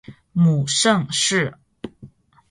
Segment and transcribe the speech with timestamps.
[0.33, 1.55] 母盛氏。